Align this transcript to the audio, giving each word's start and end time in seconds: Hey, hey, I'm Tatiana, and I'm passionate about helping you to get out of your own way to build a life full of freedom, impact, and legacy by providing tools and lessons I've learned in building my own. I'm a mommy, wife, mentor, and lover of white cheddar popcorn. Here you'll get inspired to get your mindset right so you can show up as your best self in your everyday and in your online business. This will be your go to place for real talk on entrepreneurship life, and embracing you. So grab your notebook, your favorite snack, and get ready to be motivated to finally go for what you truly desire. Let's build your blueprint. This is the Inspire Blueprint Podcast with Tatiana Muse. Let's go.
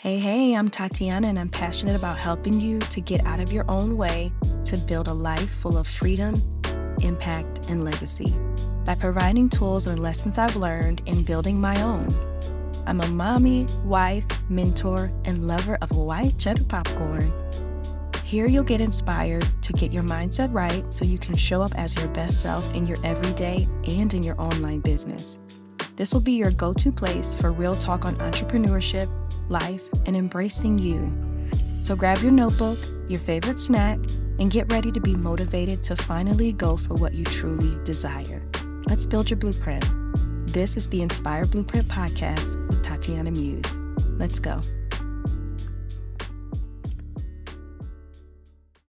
Hey, 0.00 0.20
hey, 0.20 0.54
I'm 0.54 0.70
Tatiana, 0.70 1.26
and 1.26 1.40
I'm 1.40 1.48
passionate 1.48 1.96
about 1.96 2.18
helping 2.18 2.60
you 2.60 2.78
to 2.78 3.00
get 3.00 3.26
out 3.26 3.40
of 3.40 3.50
your 3.50 3.68
own 3.68 3.96
way 3.96 4.30
to 4.66 4.76
build 4.76 5.08
a 5.08 5.12
life 5.12 5.50
full 5.50 5.76
of 5.76 5.88
freedom, 5.88 6.40
impact, 7.02 7.66
and 7.68 7.84
legacy 7.84 8.32
by 8.84 8.94
providing 8.94 9.48
tools 9.48 9.88
and 9.88 9.98
lessons 9.98 10.38
I've 10.38 10.54
learned 10.54 11.02
in 11.06 11.24
building 11.24 11.60
my 11.60 11.82
own. 11.82 12.06
I'm 12.86 13.00
a 13.00 13.08
mommy, 13.08 13.66
wife, 13.82 14.24
mentor, 14.48 15.10
and 15.24 15.48
lover 15.48 15.76
of 15.82 15.90
white 15.96 16.38
cheddar 16.38 16.62
popcorn. 16.62 17.32
Here 18.22 18.46
you'll 18.46 18.62
get 18.62 18.80
inspired 18.80 19.48
to 19.62 19.72
get 19.72 19.92
your 19.92 20.04
mindset 20.04 20.54
right 20.54 20.84
so 20.94 21.04
you 21.04 21.18
can 21.18 21.36
show 21.36 21.60
up 21.60 21.74
as 21.74 21.96
your 21.96 22.08
best 22.10 22.40
self 22.40 22.72
in 22.72 22.86
your 22.86 22.98
everyday 23.02 23.66
and 23.88 24.14
in 24.14 24.22
your 24.22 24.40
online 24.40 24.78
business. 24.78 25.40
This 25.96 26.14
will 26.14 26.20
be 26.20 26.34
your 26.34 26.52
go 26.52 26.72
to 26.74 26.92
place 26.92 27.34
for 27.34 27.50
real 27.50 27.74
talk 27.74 28.04
on 28.04 28.14
entrepreneurship 28.18 29.10
life, 29.50 29.88
and 30.06 30.16
embracing 30.16 30.78
you. 30.78 31.12
So 31.80 31.96
grab 31.96 32.18
your 32.20 32.32
notebook, 32.32 32.78
your 33.08 33.20
favorite 33.20 33.58
snack, 33.58 33.98
and 34.38 34.50
get 34.50 34.70
ready 34.72 34.92
to 34.92 35.00
be 35.00 35.14
motivated 35.14 35.82
to 35.84 35.96
finally 35.96 36.52
go 36.52 36.76
for 36.76 36.94
what 36.94 37.14
you 37.14 37.24
truly 37.24 37.76
desire. 37.84 38.42
Let's 38.86 39.06
build 39.06 39.30
your 39.30 39.38
blueprint. 39.38 39.84
This 40.52 40.76
is 40.76 40.88
the 40.88 41.02
Inspire 41.02 41.44
Blueprint 41.44 41.88
Podcast 41.88 42.66
with 42.68 42.82
Tatiana 42.82 43.30
Muse. 43.30 43.80
Let's 44.18 44.38
go. 44.38 44.60